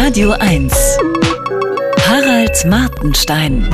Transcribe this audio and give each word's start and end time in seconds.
Radio 0.00 0.30
1. 0.30 0.72
Harald 2.06 2.64
Martenstein. 2.66 3.68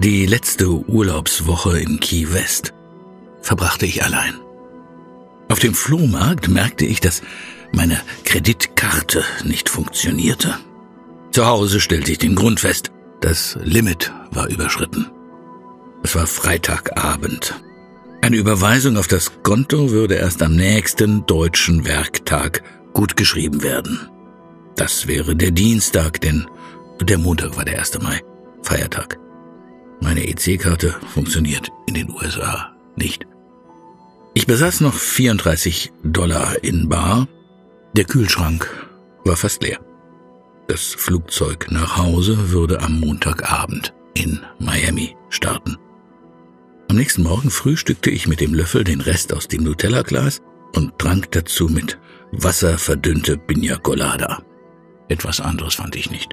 Die 0.00 0.26
letzte 0.26 0.68
Urlaubswoche 0.68 1.78
in 1.78 2.00
Key 2.00 2.32
West 2.32 2.74
verbrachte 3.42 3.86
ich 3.86 4.02
allein. 4.02 4.34
Auf 5.48 5.60
dem 5.60 5.72
Flohmarkt 5.72 6.48
merkte 6.48 6.84
ich, 6.84 6.98
dass 6.98 7.22
meine 7.70 8.00
Kreditkarte 8.24 9.22
nicht 9.44 9.68
funktionierte. 9.68 10.56
Zu 11.30 11.46
Hause 11.46 11.78
stellte 11.78 12.10
ich 12.10 12.18
den 12.18 12.34
Grund 12.34 12.58
fest, 12.58 12.90
das 13.20 13.56
Limit 13.62 14.12
war 14.32 14.48
überschritten. 14.48 15.06
Es 16.02 16.16
war 16.16 16.26
Freitagabend. 16.26 17.54
Eine 18.20 18.36
Überweisung 18.36 18.96
auf 18.96 19.06
das 19.06 19.30
Konto 19.44 19.92
würde 19.92 20.16
erst 20.16 20.42
am 20.42 20.56
nächsten 20.56 21.24
deutschen 21.26 21.86
Werktag 21.86 22.64
gut 22.92 23.16
geschrieben 23.16 23.62
werden. 23.62 24.08
Das 24.76 25.06
wäre 25.06 25.34
der 25.34 25.50
Dienstag, 25.50 26.20
denn 26.20 26.46
der 27.00 27.18
Montag 27.18 27.56
war 27.56 27.64
der 27.64 27.78
1. 27.78 28.00
Mai, 28.00 28.20
Feiertag. 28.62 29.18
Meine 30.00 30.26
EC-Karte 30.28 30.94
funktioniert 31.12 31.68
in 31.86 31.94
den 31.94 32.10
USA 32.10 32.72
nicht. 32.96 33.26
Ich 34.34 34.46
besaß 34.46 34.80
noch 34.82 34.94
34 34.94 35.92
Dollar 36.04 36.62
in 36.62 36.88
Bar. 36.88 37.26
Der 37.96 38.04
Kühlschrank 38.04 38.68
war 39.24 39.36
fast 39.36 39.62
leer. 39.62 39.80
Das 40.68 40.94
Flugzeug 40.94 41.68
nach 41.70 41.96
Hause 41.96 42.50
würde 42.50 42.80
am 42.80 43.00
Montagabend 43.00 43.94
in 44.14 44.40
Miami 44.58 45.16
starten. 45.30 45.76
Am 46.88 46.96
nächsten 46.96 47.22
Morgen 47.22 47.50
frühstückte 47.50 48.10
ich 48.10 48.28
mit 48.28 48.40
dem 48.40 48.54
Löffel 48.54 48.84
den 48.84 49.00
Rest 49.00 49.34
aus 49.34 49.48
dem 49.48 49.64
Nutella-Glas 49.64 50.40
und 50.74 50.98
trank 50.98 51.32
dazu 51.32 51.68
mit 51.68 51.98
Wasser 52.32 52.78
verdünnte 52.78 53.38
Pina 53.38 53.76
Colada. 53.76 54.42
Etwas 55.08 55.40
anderes 55.40 55.76
fand 55.76 55.96
ich 55.96 56.10
nicht. 56.10 56.32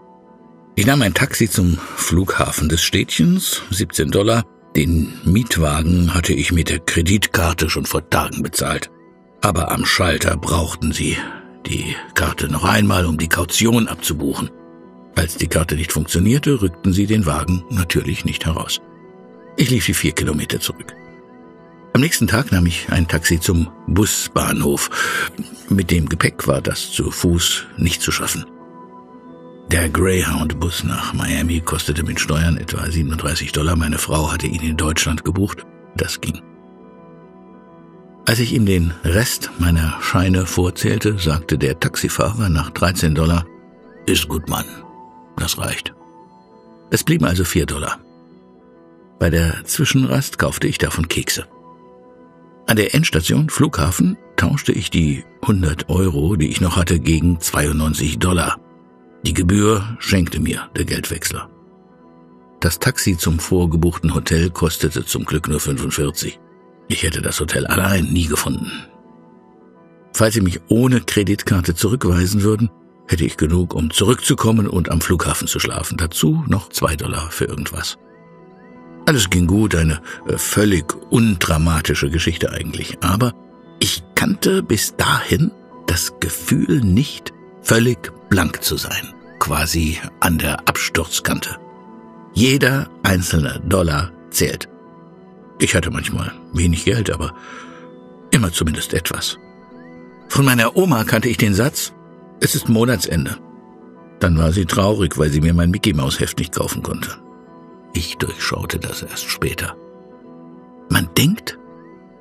Ich 0.75 0.85
nahm 0.85 1.01
ein 1.01 1.13
Taxi 1.13 1.49
zum 1.49 1.77
Flughafen 1.95 2.67
des 2.67 2.81
Städtchens, 2.81 3.61
17 3.69 4.11
Dollar. 4.11 4.43
Den 4.75 5.13
Mietwagen 5.23 6.13
hatte 6.13 6.33
ich 6.33 6.51
mit 6.51 6.69
der 6.69 6.79
Kreditkarte 6.79 7.69
schon 7.69 7.85
vor 7.85 8.09
Tagen 8.09 8.43
bezahlt. 8.43 8.91
Aber 9.41 9.71
am 9.71 9.85
Schalter 9.85 10.35
brauchten 10.35 10.91
sie 10.91 11.17
die 11.65 11.95
Karte 12.13 12.49
noch 12.49 12.65
einmal, 12.65 13.05
um 13.05 13.17
die 13.17 13.29
Kaution 13.29 13.87
abzubuchen. 13.87 14.51
Als 15.15 15.37
die 15.37 15.47
Karte 15.47 15.75
nicht 15.75 15.93
funktionierte, 15.93 16.61
rückten 16.61 16.91
sie 16.91 17.07
den 17.07 17.25
Wagen 17.25 17.63
natürlich 17.69 18.25
nicht 18.25 18.45
heraus. 18.45 18.81
Ich 19.55 19.69
lief 19.69 19.85
die 19.85 19.93
vier 19.93 20.11
Kilometer 20.11 20.59
zurück. 20.59 20.93
Am 21.95 22.01
nächsten 22.01 22.27
Tag 22.27 22.51
nahm 22.51 22.65
ich 22.65 22.87
ein 22.89 23.07
Taxi 23.07 23.39
zum 23.39 23.69
Busbahnhof. 23.87 24.89
Mit 25.69 25.91
dem 25.91 26.09
Gepäck 26.09 26.45
war 26.45 26.61
das 26.61 26.91
zu 26.91 27.09
Fuß 27.09 27.67
nicht 27.77 28.01
zu 28.01 28.11
schaffen. 28.11 28.45
Der 29.71 29.87
Greyhound-Bus 29.87 30.83
nach 30.83 31.13
Miami 31.13 31.61
kostete 31.61 32.03
mit 32.03 32.19
Steuern 32.19 32.57
etwa 32.57 32.85
37 32.85 33.53
Dollar. 33.53 33.77
Meine 33.77 33.97
Frau 33.97 34.29
hatte 34.29 34.45
ihn 34.45 34.61
in 34.61 34.75
Deutschland 34.75 35.23
gebucht. 35.23 35.65
Das 35.95 36.19
ging. 36.19 36.41
Als 38.25 38.39
ich 38.39 38.51
ihm 38.51 38.65
den 38.65 38.93
Rest 39.05 39.51
meiner 39.59 39.97
Scheine 40.01 40.45
vorzählte, 40.45 41.17
sagte 41.17 41.57
der 41.57 41.79
Taxifahrer 41.79 42.49
nach 42.49 42.71
13 42.71 43.15
Dollar, 43.15 43.45
ist 44.05 44.27
gut, 44.27 44.49
Mann. 44.49 44.65
Das 45.37 45.57
reicht. 45.57 45.93
Es 46.91 47.05
blieben 47.05 47.23
also 47.23 47.45
4 47.45 47.65
Dollar. 47.65 48.01
Bei 49.17 49.29
der 49.29 49.63
Zwischenrast 49.63 50.37
kaufte 50.37 50.67
ich 50.67 50.77
davon 50.77 51.07
Kekse. 51.07 51.47
An 52.67 52.77
der 52.77 52.95
Endstation 52.95 53.49
Flughafen 53.49 54.17
tauschte 54.37 54.71
ich 54.71 54.89
die 54.89 55.23
100 55.41 55.89
Euro, 55.89 56.35
die 56.35 56.49
ich 56.49 56.61
noch 56.61 56.77
hatte, 56.77 56.99
gegen 56.99 57.39
92 57.39 58.17
Dollar. 58.17 58.59
Die 59.23 59.33
Gebühr 59.33 59.95
schenkte 59.99 60.39
mir 60.39 60.69
der 60.75 60.85
Geldwechsler. 60.85 61.49
Das 62.59 62.79
Taxi 62.79 63.17
zum 63.17 63.37
vorgebuchten 63.37 64.15
Hotel 64.15 64.49
kostete 64.49 65.05
zum 65.05 65.25
Glück 65.25 65.47
nur 65.47 65.59
45. 65.59 66.39
Ich 66.87 67.03
hätte 67.03 67.21
das 67.21 67.39
Hotel 67.39 67.67
allein 67.67 68.05
nie 68.05 68.25
gefunden. 68.25 68.71
Falls 70.13 70.33
Sie 70.33 70.41
mich 70.41 70.61
ohne 70.69 71.01
Kreditkarte 71.01 71.75
zurückweisen 71.75 72.41
würden, 72.41 72.71
hätte 73.07 73.25
ich 73.25 73.37
genug, 73.37 73.75
um 73.75 73.91
zurückzukommen 73.91 74.67
und 74.67 74.89
am 74.89 75.01
Flughafen 75.01 75.47
zu 75.47 75.59
schlafen. 75.59 75.97
Dazu 75.97 76.43
noch 76.47 76.69
zwei 76.69 76.95
Dollar 76.95 77.29
für 77.29 77.45
irgendwas. 77.45 77.99
Alles 79.05 79.29
ging 79.29 79.47
gut, 79.47 79.75
eine 79.75 80.01
äh, 80.27 80.37
völlig 80.37 80.93
undramatische 81.11 82.09
Geschichte 82.09 82.51
eigentlich. 82.51 82.97
Aber 83.01 83.33
ich 83.79 84.03
kannte 84.15 84.63
bis 84.63 84.95
dahin 84.95 85.51
das 85.85 86.13
Gefühl 86.19 86.81
nicht, 86.81 87.33
völlig 87.61 88.11
blank 88.29 88.63
zu 88.63 88.77
sein, 88.77 89.13
quasi 89.39 89.99
an 90.19 90.37
der 90.37 90.67
Absturzkante. 90.67 91.57
Jeder 92.33 92.89
einzelne 93.03 93.61
Dollar 93.65 94.11
zählt. 94.31 94.67
Ich 95.59 95.75
hatte 95.75 95.91
manchmal 95.91 96.31
wenig 96.53 96.85
Geld, 96.85 97.11
aber 97.11 97.33
immer 98.31 98.51
zumindest 98.51 98.93
etwas. 98.93 99.37
Von 100.27 100.45
meiner 100.45 100.75
Oma 100.75 101.03
kannte 101.03 101.29
ich 101.29 101.37
den 101.37 101.53
Satz, 101.53 101.93
es 102.41 102.55
ist 102.55 102.67
Monatsende. 102.67 103.37
Dann 104.19 104.37
war 104.37 104.51
sie 104.51 104.65
traurig, 104.65 105.17
weil 105.17 105.29
sie 105.29 105.41
mir 105.41 105.53
mein 105.53 105.71
Mickey 105.71 105.93
Maus 105.93 106.19
Heft 106.19 106.39
nicht 106.39 106.53
kaufen 106.53 106.83
konnte. 106.83 107.24
Ich 107.95 108.17
durchschaute 108.17 108.77
das 108.77 109.01
erst 109.01 109.29
später. 109.29 109.75
Man 110.89 111.09
denkt, 111.17 111.57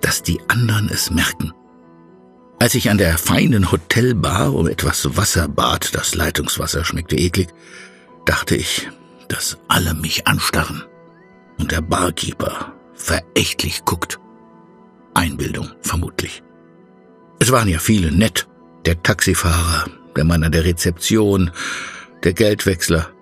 dass 0.00 0.22
die 0.22 0.40
anderen 0.48 0.88
es 0.88 1.10
merken. 1.10 1.52
Als 2.60 2.76
ich 2.76 2.88
an 2.90 2.96
der 2.96 3.18
feinen 3.18 3.72
Hotelbar 3.72 4.54
um 4.54 4.68
etwas 4.68 5.16
Wasser 5.16 5.48
bat, 5.48 5.94
das 5.94 6.14
Leitungswasser 6.14 6.84
schmeckte 6.84 7.16
eklig, 7.16 7.48
dachte 8.24 8.54
ich, 8.54 8.88
dass 9.28 9.58
alle 9.66 9.94
mich 9.94 10.28
anstarren 10.28 10.84
und 11.58 11.72
der 11.72 11.80
Barkeeper 11.80 12.72
verächtlich 12.94 13.84
guckt. 13.84 14.20
Einbildung, 15.12 15.70
vermutlich. 15.82 16.42
Es 17.40 17.50
waren 17.50 17.68
ja 17.68 17.80
viele 17.80 18.12
nett. 18.12 18.46
Der 18.86 19.02
Taxifahrer, 19.02 19.86
der 20.16 20.24
Mann 20.24 20.44
an 20.44 20.52
der 20.52 20.64
Rezeption, 20.64 21.50
der 22.22 22.32
Geldwechsler, 22.32 23.13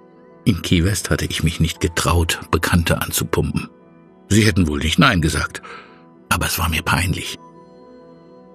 in 0.45 0.63
Key 0.63 0.85
West 0.85 1.11
hatte 1.11 1.27
ich 1.27 1.43
mich 1.43 1.61
nicht 1.61 1.81
getraut, 1.81 2.41
Bekannte 2.51 3.01
anzupumpen. 3.01 3.69
Sie 4.29 4.45
hätten 4.45 4.67
wohl 4.67 4.81
nicht 4.81 4.99
Nein 4.99 5.21
gesagt, 5.21 5.63
aber 6.29 6.47
es 6.47 6.59
war 6.59 6.69
mir 6.69 6.83
peinlich. 6.83 7.39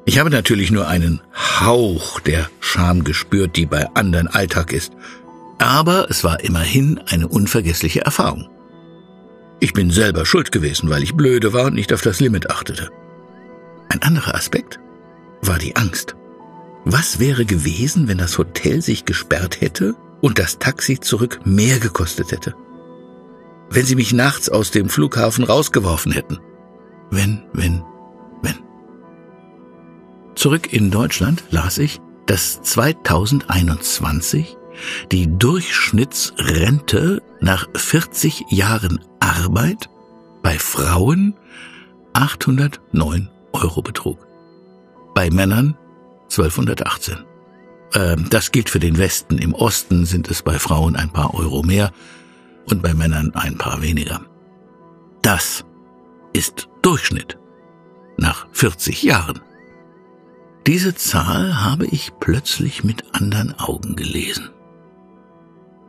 Ich 0.05 0.19
habe 0.19 0.29
natürlich 0.29 0.71
nur 0.71 0.87
einen 0.87 1.21
Hauch 1.59 2.19
der 2.19 2.49
Scham 2.59 3.03
gespürt, 3.03 3.55
die 3.55 3.65
bei 3.65 3.87
anderen 3.93 4.27
Alltag 4.27 4.71
ist, 4.73 4.93
aber 5.59 6.09
es 6.09 6.23
war 6.23 6.39
immerhin 6.41 6.99
eine 7.07 7.27
unvergessliche 7.27 8.01
Erfahrung. 8.01 8.49
Ich 9.59 9.73
bin 9.73 9.89
selber 9.89 10.25
schuld 10.25 10.51
gewesen, 10.51 10.89
weil 10.89 11.03
ich 11.03 11.15
blöde 11.15 11.51
war 11.53 11.65
und 11.65 11.73
nicht 11.73 11.91
auf 11.93 12.01
das 12.01 12.19
Limit 12.19 12.49
achtete. 12.49 12.89
Ein 13.89 14.01
anderer 14.01 14.35
Aspekt 14.35 14.79
war 15.41 15.57
die 15.57 15.75
Angst. 15.75 16.15
Was 16.85 17.19
wäre 17.19 17.45
gewesen, 17.45 18.07
wenn 18.07 18.17
das 18.17 18.37
Hotel 18.37 18.81
sich 18.81 19.05
gesperrt 19.05 19.61
hätte 19.61 19.95
und 20.21 20.39
das 20.39 20.59
Taxi 20.59 20.99
zurück 20.99 21.39
mehr 21.45 21.79
gekostet 21.79 22.31
hätte. 22.31 22.55
Wenn 23.69 23.85
sie 23.85 23.95
mich 23.95 24.13
nachts 24.13 24.49
aus 24.49 24.71
dem 24.71 24.89
Flughafen 24.89 25.43
rausgeworfen 25.43 26.11
hätten. 26.11 26.39
Wenn, 27.11 27.43
wenn, 27.53 27.83
wenn. 28.41 28.55
Zurück 30.35 30.71
in 30.71 30.91
Deutschland 30.91 31.43
las 31.49 31.77
ich, 31.77 31.99
dass 32.25 32.61
2021 32.61 34.57
die 35.11 35.27
Durchschnittsrente 35.37 37.21
nach 37.39 37.67
40 37.75 38.45
Jahren 38.49 39.03
Arbeit 39.19 39.89
bei 40.43 40.57
Frauen 40.59 41.35
809 42.13 43.29
Euro 43.53 43.81
betrug. 43.81 44.27
Bei 45.13 45.29
Männern 45.29 45.77
1218. 46.29 47.25
Ähm, 47.93 48.27
das 48.29 48.51
gilt 48.51 48.69
für 48.69 48.79
den 48.79 48.97
Westen. 48.97 49.37
Im 49.37 49.53
Osten 49.53 50.05
sind 50.05 50.29
es 50.29 50.41
bei 50.41 50.59
Frauen 50.59 50.95
ein 50.95 51.09
paar 51.09 51.33
Euro 51.33 51.63
mehr 51.63 51.91
und 52.69 52.81
bei 52.81 52.93
Männern 52.93 53.33
ein 53.35 53.57
paar 53.57 53.81
weniger. 53.81 54.21
Das 55.21 55.65
ist 56.33 56.67
Durchschnitt 56.81 57.37
nach 58.17 58.47
40 58.51 59.03
Jahren. 59.03 59.41
Diese 60.65 60.95
Zahl 60.95 61.63
habe 61.63 61.85
ich 61.85 62.11
plötzlich 62.19 62.83
mit 62.83 63.15
anderen 63.15 63.57
Augen 63.57 63.95
gelesen. 63.95 64.49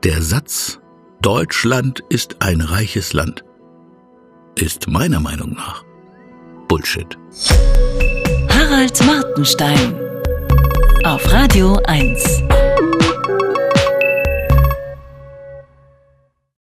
Der 0.04 0.22
Satz 0.22 0.78
Deutschland 1.20 2.04
ist 2.08 2.36
ein 2.40 2.60
reiches 2.60 3.12
Land 3.12 3.44
ist 4.62 4.88
meiner 4.88 5.20
Meinung 5.20 5.52
nach 5.54 5.84
Bullshit. 6.66 7.16
Harald 8.48 9.06
Martenstein 9.06 10.07
auf 11.08 11.32
Radio 11.32 11.80
1. 11.86 12.47